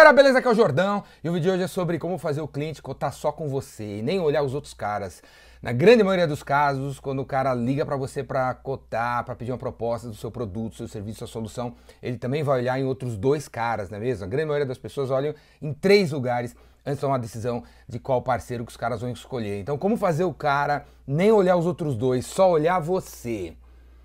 galera, 0.00 0.14
beleza? 0.14 0.38
Aqui 0.38 0.48
é 0.48 0.50
o 0.50 0.54
Jordão 0.54 1.04
e 1.22 1.28
o 1.28 1.32
vídeo 1.34 1.50
de 1.50 1.50
hoje 1.50 1.62
é 1.64 1.66
sobre 1.66 1.98
como 1.98 2.16
fazer 2.16 2.40
o 2.40 2.48
cliente 2.48 2.80
cotar 2.80 3.12
só 3.12 3.30
com 3.30 3.50
você 3.50 3.98
e 3.98 4.02
nem 4.02 4.18
olhar 4.18 4.42
os 4.42 4.54
outros 4.54 4.72
caras. 4.72 5.22
Na 5.60 5.72
grande 5.72 6.02
maioria 6.02 6.26
dos 6.26 6.42
casos, 6.42 6.98
quando 6.98 7.20
o 7.20 7.26
cara 7.26 7.52
liga 7.52 7.84
para 7.84 7.96
você 7.96 8.24
para 8.24 8.54
cotar, 8.54 9.22
para 9.24 9.34
pedir 9.34 9.52
uma 9.52 9.58
proposta 9.58 10.08
do 10.08 10.14
seu 10.14 10.30
produto, 10.30 10.76
seu 10.76 10.88
serviço, 10.88 11.18
sua 11.18 11.26
solução, 11.26 11.74
ele 12.02 12.16
também 12.16 12.42
vai 12.42 12.60
olhar 12.60 12.80
em 12.80 12.84
outros 12.84 13.14
dois 13.18 13.46
caras, 13.46 13.90
não 13.90 13.98
é 13.98 14.00
mesmo? 14.00 14.24
A 14.24 14.26
grande 14.26 14.46
maioria 14.46 14.64
das 14.64 14.78
pessoas 14.78 15.10
olham 15.10 15.34
em 15.60 15.74
três 15.74 16.12
lugares 16.12 16.56
antes 16.86 16.96
de 16.96 17.00
tomar 17.02 17.16
a 17.16 17.18
decisão 17.18 17.62
de 17.86 17.98
qual 17.98 18.22
parceiro 18.22 18.64
que 18.64 18.70
os 18.70 18.78
caras 18.78 19.02
vão 19.02 19.10
escolher. 19.10 19.60
Então, 19.60 19.76
como 19.76 19.98
fazer 19.98 20.24
o 20.24 20.32
cara 20.32 20.86
nem 21.06 21.30
olhar 21.30 21.56
os 21.56 21.66
outros 21.66 21.94
dois, 21.94 22.24
só 22.24 22.50
olhar 22.50 22.78
você? 22.78 23.54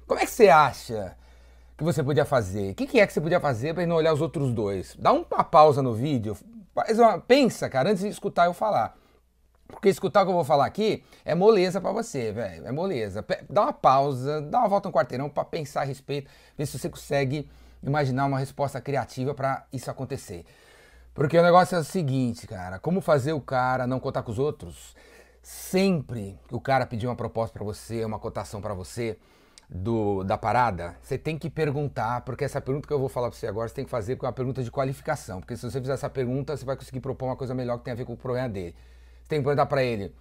Como 0.06 0.20
é 0.20 0.26
que 0.26 0.32
você 0.32 0.50
acha? 0.50 1.16
Que 1.78 1.84
você 1.84 2.04
podia 2.04 2.26
fazer? 2.26 2.72
O 2.72 2.76
que, 2.76 2.88
que 2.88 3.00
é 3.00 3.08
que 3.08 3.14
você 3.14 3.22
podia 3.22 3.40
fazer 3.40 3.74
para 3.74 3.86
não 3.86 3.96
olhar 3.96 4.14
os 4.14 4.22
outros 4.22 4.54
dois? 4.54 4.96
Dá 4.98 5.12
uma 5.12 5.44
pausa 5.44 5.82
no 5.82 5.94
vídeo, 5.94 6.38
uma, 6.94 7.20
pensa, 7.20 7.70
cara, 7.70 7.90
antes 7.92 8.04
de 8.04 8.10
escutar 8.10 8.46
eu 8.46 8.54
falar. 8.54 8.98
Porque 9.68 9.90
escutar 9.90 10.22
o 10.22 10.26
que 10.26 10.30
eu 10.32 10.36
vou 10.36 10.44
falar 10.44 10.66
aqui 10.66 11.04
é 11.24 11.34
moleza 11.34 11.82
para 11.82 11.92
você, 11.92 12.32
velho. 12.32 12.68
É 12.68 12.72
moleza. 12.72 13.26
Dá 13.50 13.64
uma 13.64 13.74
pausa, 13.74 14.42
dá 14.42 14.60
uma 14.60 14.68
volta 14.68 14.88
no 14.88 14.94
quarteirão 14.94 15.30
para 15.30 15.44
pensar 15.44 15.82
a 15.82 15.86
respeito, 15.86 16.30
ver 16.58 16.66
se 16.66 16.78
você 16.78 16.88
consegue 16.88 17.50
imaginar 17.82 18.26
uma 18.26 18.40
resposta 18.40 18.80
criativa 18.80 19.34
para 19.34 19.66
isso 19.74 19.90
acontecer. 19.90 20.46
Porque 21.14 21.38
o 21.38 21.42
negócio 21.42 21.76
é 21.76 21.80
o 21.80 21.84
seguinte, 21.84 22.46
cara, 22.46 22.78
como 22.78 23.02
fazer 23.02 23.34
o 23.34 23.42
cara 23.42 23.88
não 23.88 24.00
contar 24.00 24.22
com 24.22 24.32
os 24.32 24.40
outros? 24.40 24.96
Sempre 25.42 26.38
que 26.48 26.56
o 26.56 26.60
cara 26.60 26.86
pedir 26.86 27.08
uma 27.08 27.16
proposta 27.16 27.54
para 27.54 27.64
você, 27.64 28.04
uma 28.04 28.20
cotação 28.20 28.62
para 28.62 28.74
você, 28.74 29.18
do, 29.70 30.24
da 30.24 30.38
parada, 30.38 30.96
você 31.02 31.18
tem 31.18 31.38
que 31.38 31.50
perguntar, 31.50 32.22
porque 32.22 32.44
essa 32.44 32.62
pergunta 32.62 32.88
que 32.88 32.94
eu 32.94 33.00
vou 33.00 33.10
falar 33.10 33.30
para 33.30 33.38
você 33.38 33.48
agora, 33.48 33.68
você 33.68 33.76
tem 33.76 33.86
que 33.86 33.92
fazer 33.92 34.16
com 34.16 34.26
uma 34.26 34.34
pergunta 34.34 34.64
de 34.64 34.72
qualificação. 34.72 35.40
Porque 35.40 35.56
se 35.58 35.70
você 35.70 35.80
fizer 35.80 35.94
essa 35.94 36.10
pergunta, 36.10 36.56
você 36.56 36.66
vai 36.66 36.76
conseguir 36.76 37.00
propor 37.00 37.26
uma 37.26 37.36
coisa 37.36 37.54
melhor 37.54 37.78
que 37.78 37.84
tem 37.84 37.94
a 37.94 37.96
ver 37.96 38.06
com 38.06 38.14
o 38.14 38.18
problema 38.18 38.50
dele. 38.50 38.76
Você 39.22 39.30
tem 39.30 39.40
que 39.40 39.44
perguntar 39.44 39.66
para 39.66 39.84
ele, 39.84 40.14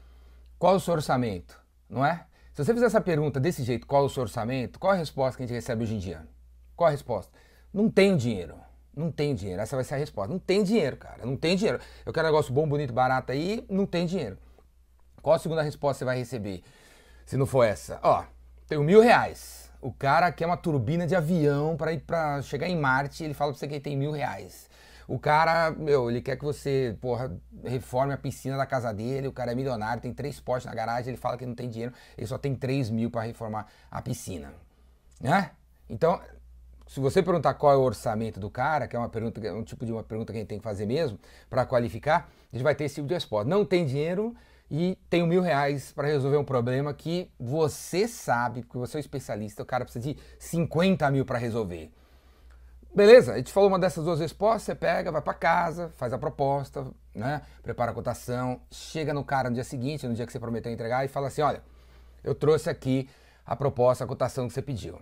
qual 0.59 0.77
o 0.77 0.81
seu 0.81 0.95
orçamento? 0.95 1.61
Não 1.89 2.05
é? 2.05 2.27
Se 2.55 2.64
você 2.64 2.73
fizer 2.73 2.86
essa 2.86 3.01
pergunta 3.01 3.41
desse 3.41 3.62
jeito, 3.64 3.86
qual 3.86 4.05
o 4.05 4.09
seu 4.09 4.23
orçamento? 4.23 4.78
Qual 4.78 4.92
a 4.92 4.97
resposta 4.97 5.36
que 5.36 5.42
a 5.42 5.47
gente 5.47 5.55
recebe 5.55 5.83
hoje 5.83 5.95
em 5.95 5.98
dia? 5.98 6.27
Qual 6.77 6.89
a 6.89 6.91
resposta? 6.91 7.33
Não 7.73 7.91
tenho 7.91 8.17
dinheiro. 8.17 8.55
Não 8.97 9.11
tem 9.11 9.34
dinheiro. 9.34 9.61
Essa 9.61 9.75
vai 9.77 9.84
ser 9.84 9.95
a 9.95 9.98
resposta. 9.98 10.33
Não 10.33 10.39
tem 10.39 10.62
dinheiro, 10.62 10.97
cara. 10.97 11.27
Não 11.27 11.36
tem 11.36 11.56
dinheiro. 11.56 11.81
Eu 12.06 12.12
quero 12.12 12.29
um 12.29 12.31
negócio 12.31 12.55
bom, 12.55 12.67
bonito, 12.67 12.92
barato 12.92 13.33
aí, 13.33 13.67
não 13.69 13.84
tem 13.84 14.06
dinheiro. 14.06 14.39
Qual 15.20 15.34
a 15.34 15.39
segunda 15.39 15.62
resposta 15.62 15.98
você 15.98 16.05
vai 16.05 16.17
receber? 16.17 16.62
Se 17.27 17.36
não 17.36 17.47
for 17.47 17.64
essa? 17.64 17.98
Ó, 18.03 18.25
tenho 18.67 18.83
mil 18.83 19.01
reais. 19.01 19.70
O 19.81 19.93
cara 19.93 20.33
quer 20.33 20.47
uma 20.47 20.57
turbina 20.57 21.07
de 21.07 21.15
avião 21.15 21.77
para 21.77 21.93
ir 21.93 22.01
para 22.01 22.41
chegar 22.43 22.69
em 22.69 22.77
Marte. 22.77 23.23
Ele 23.23 23.34
fala 23.34 23.53
para 23.53 23.59
você 23.59 23.69
que 23.69 23.75
ele 23.75 23.81
tem 23.81 23.97
mil 23.97 24.12
reais. 24.12 24.69
O 25.07 25.19
cara, 25.19 25.70
meu, 25.70 26.11
ele 26.11 26.23
quer 26.23 26.37
que 26.37 26.45
você, 26.45 26.97
porra, 27.01 27.31
reforme 27.62 28.15
a 28.15 28.17
piscina 28.17 28.57
da 28.57 28.65
casa 28.65 28.92
dele. 28.92 29.29
O 29.29 29.33
cara 29.33 29.53
é 29.53 29.55
milionário, 29.55 30.01
tem 30.01 30.15
três 30.15 30.41
postes 30.41 30.67
na 30.67 30.75
garagem. 30.75 31.11
Ele 31.11 31.19
fala 31.19 31.37
que 31.37 31.45
não 31.45 31.55
tem 31.55 31.69
dinheiro. 31.69 31.92
Ele 32.17 32.27
só 32.27 32.39
tem 32.39 32.55
três 32.55 32.89
mil 32.89 33.11
para 33.11 33.23
reformar 33.23 33.67
a 33.91 34.01
piscina, 34.01 34.55
né? 35.20 35.51
Então, 35.91 36.19
se 36.87 37.01
você 37.01 37.23
perguntar 37.23 37.55
qual 37.55 37.73
é 37.73 37.77
o 37.77 37.81
orçamento 37.81 38.41
do 38.41 38.48
cara, 38.51 38.89
que 38.89 38.97
é 38.97 38.98
uma 38.98 39.09
pergunta, 39.09 39.47
é 39.47 39.53
um 39.53 39.62
tipo 39.62 39.85
de 39.85 39.92
uma 39.92 40.03
pergunta 40.03 40.33
que 40.33 40.39
a 40.39 40.41
gente 40.41 40.48
tem 40.48 40.59
que 40.59 40.65
fazer 40.65 40.87
mesmo 40.87 41.19
para 41.51 41.67
qualificar, 41.67 42.31
a 42.51 42.57
gente 42.57 42.62
vai 42.62 42.75
ter 42.75 42.85
esse 42.85 42.95
tipo 42.95 43.07
de 43.07 43.15
resposta. 43.15 43.48
Não 43.48 43.65
tem 43.65 43.85
dinheiro 43.85 44.35
e 44.70 44.98
tenho 45.11 45.27
mil 45.27 45.43
reais 45.43 45.93
para 45.93 46.09
resolver 46.09 46.37
um 46.37 46.45
problema 46.45 46.93
que 46.95 47.31
você 47.39 48.09
sabe, 48.09 48.62
porque 48.62 48.79
você 48.79 48.97
é 48.97 48.98
um 48.98 49.01
especialista, 49.01 49.62
o 49.62 49.67
cara 49.67 49.84
precisa 49.84 50.12
de 50.12 50.19
50 50.39 51.11
mil 51.11 51.25
para 51.25 51.39
resolver. 51.39 51.91
Beleza, 52.95 53.33
a 53.33 53.37
gente 53.37 53.53
falou 53.53 53.69
uma 53.69 53.79
dessas 53.79 54.05
duas 54.05 54.20
respostas, 54.20 54.62
você 54.62 54.75
pega, 54.75 55.11
vai 55.11 55.20
para 55.20 55.35
casa, 55.35 55.91
faz 55.97 56.12
a 56.12 56.19
proposta, 56.19 56.87
né? 57.12 57.42
Prepara 57.61 57.91
a 57.91 57.95
cotação, 57.95 58.61
chega 58.70 59.12
no 59.12 59.25
cara 59.25 59.51
no 59.51 59.55
dia 59.55 59.65
seguinte, 59.65 60.07
no 60.07 60.15
dia 60.15 60.25
que 60.25 60.33
você 60.33 60.39
prometeu 60.39 60.73
entregar, 60.73 61.05
e 61.05 61.09
fala 61.09 61.27
assim: 61.27 61.42
olha, 61.42 61.61
eu 62.23 62.37
trouxe 62.37 62.70
aqui 62.70 63.09
a 63.45 63.57
proposta, 63.57 64.05
a 64.05 64.07
cotação 64.07 64.47
que 64.47 64.55
você 64.55 64.63
pediu. 64.63 65.01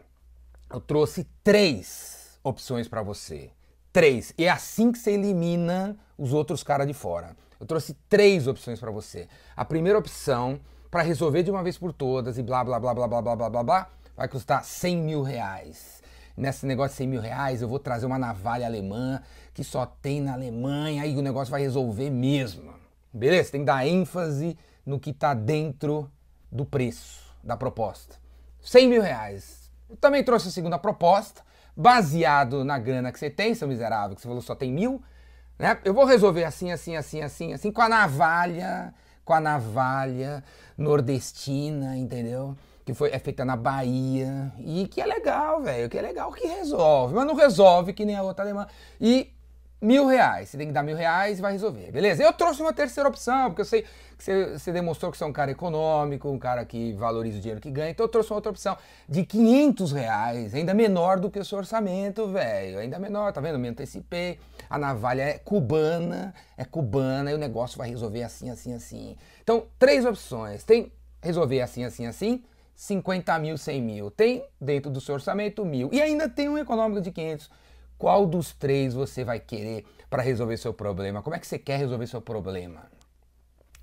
Eu 0.73 0.81
trouxe 0.81 1.29
três 1.45 2.39
opções 2.43 2.89
para 2.89 3.03
você. 3.03 3.51
Três. 3.93 4.33
E 4.39 4.47
é 4.47 4.51
assim 4.51 4.91
que 4.91 4.99
você 4.99 5.13
elimina 5.13 5.95
os 6.17 6.33
outros 6.33 6.63
caras 6.63 6.87
de 6.87 6.95
fora. 6.95 7.37
Eu 7.63 7.67
trouxe 7.67 7.95
três 8.09 8.49
opções 8.49 8.81
para 8.81 8.91
você. 8.91 9.29
A 9.57 9.65
primeira 9.65 9.97
opção, 9.97 10.59
para 10.91 11.01
resolver 11.01 11.45
de 11.45 11.51
uma 11.53 11.63
vez 11.63 11.79
por 11.79 11.93
todas 11.93 12.37
e 12.37 12.43
blá 12.43 12.65
blá 12.65 12.81
blá 12.81 12.93
blá 12.93 13.07
blá 13.07 13.23
blá 13.23 13.37
blá 13.37 13.51
blá 13.51 13.63
blá, 13.63 13.91
vai 14.17 14.27
custar 14.27 14.65
100 14.65 14.97
mil 14.97 15.23
reais. 15.23 16.03
Nesse 16.37 16.67
negócio 16.67 16.95
de 16.95 16.97
100 16.97 17.07
mil 17.07 17.21
reais, 17.21 17.63
eu 17.63 17.69
vou 17.69 17.79
trazer 17.79 18.05
uma 18.05 18.19
navalha 18.19 18.67
alemã 18.67 19.23
que 19.55 19.63
só 19.63 19.87
tem 19.87 20.21
na 20.21 20.33
Alemanha 20.33 21.07
e 21.07 21.17
o 21.17 21.23
negócio 21.23 21.53
vai 21.53 21.61
resolver 21.61 22.11
mesmo. 22.11 22.75
Beleza? 23.13 23.53
Tem 23.53 23.61
que 23.61 23.67
dar 23.67 23.87
ênfase 23.87 24.59
no 24.85 24.99
que 24.99 25.11
está 25.11 25.33
dentro 25.33 26.11
do 26.51 26.65
preço 26.65 27.33
da 27.45 27.57
proposta. 27.57 28.17
100 28.61 28.89
mil 28.89 29.03
reais. 29.03 29.71
Eu 29.89 29.95
também 29.95 30.25
trouxe 30.25 30.49
a 30.49 30.51
segunda 30.51 30.81
proposta, 30.81 31.43
baseado 31.77 32.65
na 32.65 32.77
grana 32.77 33.13
que 33.13 33.21
você 33.21 33.31
tem, 33.31 33.55
seu 33.55 33.69
miserável, 33.69 34.17
que 34.17 34.23
você 34.23 34.27
falou 34.27 34.43
só 34.43 34.57
tem 34.57 34.73
mil. 34.73 35.01
Né? 35.59 35.79
Eu 35.85 35.95
vou 35.95 36.05
resolver 36.05 36.45
assim, 36.45 36.73
assim, 36.73 36.97
assim, 36.97 37.23
assim, 37.23 37.53
assim, 37.53 37.71
com 37.71 37.83
a 37.83 37.89
navalha, 37.89 38.95
com 39.25 39.33
a 39.33 39.41
navalha 39.41 40.43
nordestina, 40.77 41.97
entendeu? 41.97 42.57
Que 42.85 42.93
foi, 42.95 43.11
é 43.11 43.19
feita 43.19 43.45
na 43.45 43.57
Bahia 43.57 44.53
e 44.59 44.89
que 44.89 45.01
é 45.01 45.07
legal, 45.07 45.63
velho, 45.63 45.89
que 45.89 45.97
é 45.97 46.03
legal 46.03 46.33
que 46.33 46.47
resolve, 46.47 47.15
mas 47.15 47.27
não 47.27 47.35
resolve 47.35 47.93
que 47.93 48.05
nem 48.05 48.17
a 48.17 48.23
outra 48.23 48.45
alemã. 48.45 48.67
E 49.01 49.33
mil 49.83 50.07
reais. 50.07 50.49
Você 50.49 50.57
tem 50.57 50.69
que 50.69 50.73
dar 50.73 50.83
mil 50.83 50.97
reais 50.97 51.39
e 51.39 51.43
vai 51.43 51.53
resolver, 51.53 51.91
beleza? 51.91 52.23
Eu 52.23 52.33
trouxe 52.33 52.63
uma 52.63 52.73
terceira 52.73 53.09
opção, 53.09 53.51
porque 53.51 53.63
eu 53.63 53.67
sei 53.67 53.83
que 53.83 54.25
você, 54.25 54.59
você, 54.59 54.73
demonstrou 54.73 55.11
que 55.11 55.19
você 55.19 55.25
é 55.25 55.27
um 55.27 55.33
cara 55.33 55.51
econômico, 55.51 56.31
um 56.31 56.39
cara 56.39 56.65
que 56.65 56.93
valoriza 56.93 57.39
o 57.39 57.41
dinheiro 57.41 57.61
que 57.61 57.71
ganha, 57.71 57.91
então 57.91 58.05
eu 58.05 58.09
trouxe 58.09 58.31
uma 58.31 58.37
outra 58.37 58.51
opção 58.51 58.79
de 59.09 59.25
500 59.25 59.93
reais, 59.93 60.55
ainda 60.55 60.73
menor 60.73 61.19
do 61.19 61.29
que 61.29 61.39
o 61.39 61.45
seu 61.45 61.59
orçamento, 61.59 62.29
velho, 62.29 62.79
ainda 62.79 62.99
menor, 62.99 63.33
tá 63.33 63.41
vendo? 63.41 63.59
Me 63.59 63.69
antecipei. 63.69 64.39
A 64.71 64.79
navalha 64.79 65.23
é 65.23 65.39
cubana, 65.39 66.33
é 66.57 66.65
cubana 66.65 67.31
e 67.31 67.35
o 67.35 67.39
negócio 67.39 67.77
vai 67.77 67.91
resolver 67.91 68.23
assim, 68.23 68.49
assim, 68.49 68.73
assim. 68.73 69.17
Então, 69.43 69.67
três 69.79 70.07
opções. 70.07 70.65
Tem 70.65 70.91
resolver 71.23 71.61
assim, 71.61 71.85
assim, 71.85 72.07
assim, 72.07 72.43
50 72.75 73.39
mil, 73.39 73.57
100 73.57 73.83
mil. 73.83 74.11
Tem 74.11 74.45
dentro 74.61 74.91
do 74.91 75.01
seu 75.01 75.15
orçamento 75.15 75.65
mil. 75.65 75.89
E 75.93 76.01
ainda 76.03 76.29
tem 76.29 76.49
um 76.49 76.59
econômico 76.59 77.01
de 77.01 77.13
500 77.13 77.51
qual 78.03 78.27
dos 78.27 78.53
três 78.53 78.95
você 78.95 79.23
vai 79.23 79.39
querer 79.39 79.87
para 80.11 80.25
resolver 80.25 80.57
seu 80.57 80.75
problema? 80.75 81.23
Como 81.23 81.37
é 81.37 81.39
que 81.39 81.47
você 81.47 81.57
quer 81.57 81.79
resolver 81.79 82.09
seu 82.09 82.21
problema? 82.21 82.83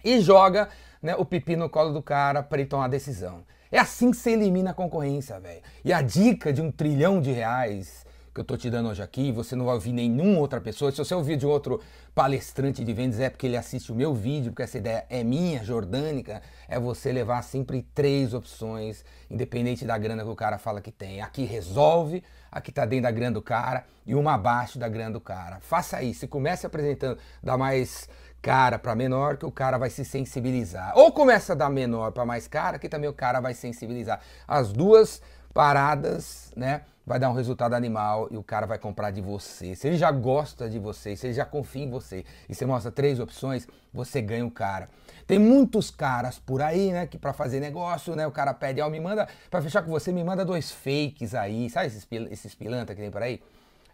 E 0.03 0.19
joga 0.19 0.67
né, 1.01 1.15
o 1.15 1.23
pipi 1.23 1.55
no 1.55 1.69
colo 1.69 1.93
do 1.93 2.03
cara 2.03 2.43
para 2.43 2.59
ele 2.59 2.67
tomar 2.67 2.83
a 2.83 2.89
decisão. 2.89 3.45
É 3.71 3.79
assim 3.79 4.11
que 4.11 4.17
você 4.17 4.31
elimina 4.31 4.71
a 4.71 4.73
concorrência, 4.73 5.39
velho. 5.39 5.61
E 5.85 5.93
a 5.93 6.01
dica 6.01 6.51
de 6.51 6.61
um 6.61 6.69
trilhão 6.69 7.21
de 7.21 7.31
reais 7.31 8.05
que 8.39 8.41
eu 8.41 8.45
tô 8.45 8.55
te 8.55 8.69
dando 8.69 8.87
hoje 8.87 9.03
aqui, 9.03 9.33
você 9.33 9.53
não 9.53 9.65
vai 9.65 9.73
ouvir 9.73 9.91
nenhuma 9.91 10.39
outra 10.39 10.61
pessoa. 10.61 10.89
Se 10.91 10.97
você 10.97 11.13
ouvir 11.13 11.35
de 11.35 11.45
outro 11.45 11.81
palestrante 12.15 12.85
de 12.85 12.93
vendas, 12.93 13.19
é 13.19 13.29
porque 13.29 13.45
ele 13.45 13.57
assiste 13.57 13.91
o 13.91 13.95
meu 13.95 14.13
vídeo, 14.13 14.51
porque 14.51 14.63
essa 14.63 14.77
ideia 14.77 15.05
é 15.09 15.25
minha, 15.25 15.61
jordânica, 15.61 16.41
é 16.65 16.79
você 16.79 17.11
levar 17.11 17.41
sempre 17.41 17.81
três 17.93 18.33
opções, 18.33 19.03
independente 19.29 19.83
da 19.83 19.97
grana 19.97 20.23
que 20.23 20.29
o 20.29 20.35
cara 20.37 20.57
fala 20.57 20.79
que 20.79 20.89
tem. 20.89 21.19
Aqui 21.19 21.43
resolve, 21.43 22.23
aqui 22.49 22.71
tá 22.71 22.85
dentro 22.85 23.03
da 23.03 23.11
grana 23.11 23.33
do 23.33 23.41
cara 23.41 23.83
e 24.05 24.15
uma 24.15 24.35
abaixo 24.35 24.79
da 24.79 24.87
grana 24.87 25.11
do 25.11 25.19
cara. 25.19 25.59
Faça 25.59 26.01
isso, 26.01 26.25
comece 26.25 26.65
apresentando, 26.65 27.17
dá 27.43 27.57
mais 27.57 28.07
cara 28.41 28.79
para 28.79 28.95
menor, 28.95 29.35
que 29.35 29.45
o 29.45 29.51
cara 29.51 29.77
vai 29.77 29.89
se 29.89 30.05
sensibilizar. 30.05 30.97
Ou 30.97 31.11
começa 31.11 31.51
a 31.51 31.55
dar 31.57 31.69
menor 31.69 32.13
para 32.13 32.25
mais 32.25 32.47
cara, 32.47 32.79
que 32.79 32.87
também 32.87 33.09
o 33.09 33.13
cara 33.13 33.41
vai 33.41 33.53
sensibilizar. 33.53 34.21
As 34.47 34.71
duas 34.71 35.21
paradas, 35.53 36.53
né? 36.55 36.83
Vai 37.09 37.17
dar 37.17 37.31
um 37.31 37.33
resultado 37.33 37.73
animal 37.73 38.27
e 38.29 38.37
o 38.37 38.43
cara 38.43 38.67
vai 38.67 38.77
comprar 38.77 39.09
de 39.09 39.19
você. 39.19 39.73
Se 39.73 39.87
ele 39.87 39.97
já 39.97 40.11
gosta 40.11 40.69
de 40.69 40.77
você, 40.77 41.15
se 41.15 41.25
ele 41.25 41.33
já 41.33 41.43
confia 41.43 41.83
em 41.83 41.89
você 41.89 42.23
e 42.47 42.53
você 42.53 42.67
mostra 42.67 42.91
três 42.91 43.19
opções, 43.19 43.67
você 43.91 44.21
ganha 44.21 44.45
o 44.45 44.51
cara. 44.51 44.87
Tem 45.25 45.39
muitos 45.39 45.89
caras 45.89 46.37
por 46.37 46.61
aí, 46.61 46.91
né, 46.91 47.07
que 47.07 47.17
para 47.17 47.33
fazer 47.33 47.59
negócio, 47.59 48.15
né, 48.15 48.27
o 48.27 48.31
cara 48.31 48.53
pede, 48.53 48.79
ó, 48.79 48.87
me 48.91 48.99
manda, 48.99 49.27
para 49.49 49.59
fechar 49.59 49.81
com 49.81 49.89
você, 49.89 50.11
me 50.11 50.23
manda 50.23 50.45
dois 50.45 50.69
fakes 50.69 51.33
aí, 51.33 51.67
sabe 51.71 51.87
esses, 51.87 52.07
esses 52.29 52.53
que 52.53 52.95
tem 52.95 53.09
por 53.09 53.23
aí? 53.23 53.41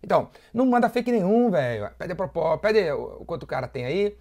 Então, 0.03 0.29
não 0.53 0.65
manda 0.65 0.89
fake 0.89 1.09
nenhum, 1.09 1.50
velho. 1.50 1.89
Pede 1.97 2.11
a 2.11 2.15
proposta, 2.18 2.57
pede 2.57 2.91
o 2.91 3.23
quanto 3.25 3.44
o 3.44 3.47
cara 3.47 3.65
tem 3.65 3.85
aí, 3.85 4.18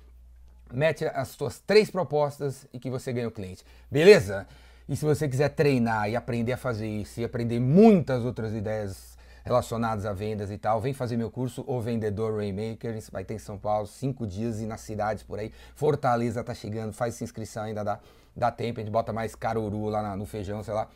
mete 0.73 1.05
as 1.05 1.31
suas 1.31 1.59
três 1.59 1.91
propostas 1.91 2.65
e 2.73 2.79
que 2.79 2.89
você 2.89 3.13
ganha 3.13 3.27
o 3.27 3.33
cliente. 3.33 3.65
Beleza? 3.91 4.47
E 4.87 4.95
se 4.95 5.05
você 5.05 5.27
quiser 5.27 5.49
treinar 5.49 6.11
e 6.11 6.17
aprender 6.17 6.53
a 6.53 6.57
fazer 6.59 6.87
isso 6.87 7.19
e 7.19 7.25
aprender 7.25 7.59
muitas 7.59 8.23
outras 8.23 8.53
ideias 8.53 9.17
relacionadas 9.43 10.05
a 10.05 10.13
vendas 10.13 10.51
e 10.51 10.59
tal, 10.59 10.79
vem 10.79 10.93
fazer 10.93 11.17
meu 11.17 11.31
curso 11.31 11.65
O 11.67 11.81
Vendedor 11.81 12.37
Rainmaker, 12.37 12.99
vai 13.11 13.25
ter 13.25 13.35
em 13.35 13.39
São 13.39 13.57
Paulo, 13.57 13.87
cinco 13.87 14.27
dias 14.27 14.61
e 14.61 14.67
nas 14.67 14.83
cidades 14.83 15.23
por 15.23 15.39
aí. 15.39 15.51
Fortaleza 15.75 16.45
tá 16.45 16.53
chegando, 16.53 16.93
faz 16.93 17.21
inscrição 17.23 17.63
ainda, 17.63 17.83
dá, 17.83 17.99
dá 18.37 18.51
tempo, 18.51 18.79
a 18.79 18.83
gente 18.83 18.93
bota 18.93 19.11
mais 19.11 19.35
caruru 19.35 19.89
lá 19.89 20.15
no 20.17 20.27
feijão, 20.27 20.63
sei 20.63 20.75
lá. 20.75 20.87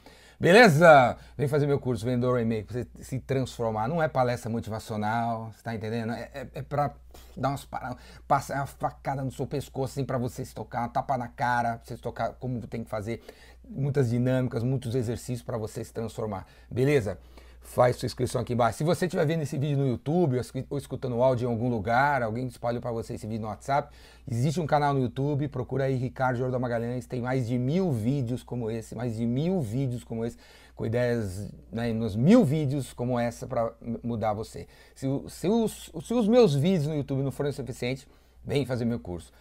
Beleza? 0.41 1.17
Vem 1.37 1.49
fazer 1.49 1.67
meu 1.67 1.81
curso 1.81 2.05
Vendedor 2.05 2.39
E-mail 2.39 2.65
pra 2.65 2.75
você 2.75 2.87
se 3.03 3.19
transformar. 3.19 3.89
Não 3.89 4.01
é 4.01 4.07
palestra 4.07 4.49
motivacional, 4.49 5.51
você 5.53 5.63
tá 5.65 5.75
entendendo? 5.75 6.13
É, 6.13 6.31
é, 6.33 6.47
é 6.55 6.63
pra 6.63 6.95
dar 7.37 7.49
umas 7.49 7.65
paradas, 7.65 7.99
passar 8.27 8.59
uma 8.59 8.67
facada 8.67 9.25
no 9.25 9.33
seu 9.33 9.49
pescoço, 9.49 9.95
assim, 9.95 10.05
pra 10.05 10.17
você 10.17 10.45
se 10.45 10.55
tocar, 10.55 10.83
uma 10.83 10.89
tapa 10.89 11.19
na 11.19 11.27
cara, 11.27 11.79
pra 11.79 11.87
você 11.87 11.97
se 11.97 12.03
tocar 12.03 12.35
como 12.35 12.65
tem 12.69 12.85
que 12.85 12.91
fazer. 12.91 13.21
Muitas 13.69 14.11
dinâmicas, 14.11 14.63
muitos 14.63 14.95
exercícios 14.95 15.43
para 15.43 15.59
você 15.59 15.83
se 15.83 15.93
transformar. 15.93 16.47
Beleza? 16.71 17.19
Faz 17.61 17.97
sua 17.97 18.07
inscrição 18.07 18.41
aqui 18.41 18.55
embaixo. 18.55 18.79
Se 18.79 18.85
você 18.85 19.07
estiver 19.07 19.27
vendo 19.27 19.43
esse 19.43 19.59
vídeo 19.59 19.77
no 19.77 19.87
YouTube 19.87 20.41
ou 20.71 20.79
escutando 20.79 21.17
o 21.17 21.23
áudio 21.23 21.49
em 21.49 21.53
algum 21.53 21.69
lugar, 21.69 22.23
alguém 22.23 22.47
espalhou 22.47 22.81
para 22.81 22.91
você 22.91 23.15
esse 23.15 23.27
vídeo 23.27 23.43
no 23.43 23.49
WhatsApp, 23.49 23.95
existe 24.31 24.61
um 24.61 24.67
canal 24.67 24.95
no 24.95 25.01
YouTube, 25.01 25.49
procura 25.49 25.85
aí 25.85 25.95
Ricardo 25.95 26.39
Jordão 26.39 26.59
Magalhães, 26.59 27.07
tem 27.07 27.21
mais 27.21 27.47
de 27.47 27.59
mil 27.59 27.93
vídeos 27.93 28.43
como 28.43 28.71
esse, 28.71 28.95
mais 28.95 29.17
de 29.17 29.27
mil 29.27 29.61
vídeos 29.61 30.03
como 30.03 30.25
esse, 30.25 30.39
com 30.75 30.87
ideias, 30.87 31.53
né, 31.73 31.93
nos 31.93 32.15
mil 32.17 32.45
vídeos 32.45 32.93
como 32.93 33.19
essa 33.19 33.47
para 33.47 33.73
mudar 34.03 34.33
você. 34.33 34.67
Se, 34.95 35.07
se, 35.29 35.49
os, 35.49 35.91
se 36.03 36.15
os 36.15 36.29
meus 36.29 36.55
vídeos 36.55 36.87
no 36.87 36.95
YouTube 36.95 37.23
não 37.23 37.33
forem 37.33 37.53
suficientes, 37.53 38.07
vem 38.45 38.65
fazer 38.65 38.85
meu 38.85 39.01
curso. 39.01 39.33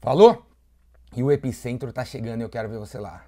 Falou? 0.00 0.44
E 1.16 1.22
o 1.22 1.30
Epicentro 1.30 1.88
está 1.88 2.04
chegando 2.04 2.42
eu 2.42 2.48
quero 2.48 2.68
ver 2.68 2.78
você 2.78 2.98
lá. 2.98 3.24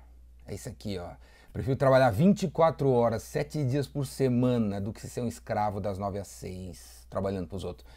É 0.46 0.54
isso 0.54 0.68
aqui, 0.68 0.98
ó. 0.98 1.10
Prefiro 1.54 1.76
trabalhar 1.76 2.10
24 2.10 2.90
horas, 2.90 3.22
7 3.22 3.64
dias 3.64 3.86
por 3.86 4.04
semana, 4.06 4.80
do 4.80 4.92
que 4.92 5.06
ser 5.06 5.20
um 5.20 5.28
escravo 5.28 5.80
das 5.80 5.98
9 5.98 6.18
às 6.18 6.26
6, 6.26 7.06
trabalhando 7.08 7.46
para 7.46 7.56
os 7.56 7.62
outros. 7.62 7.88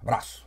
Abraço! 0.00 0.46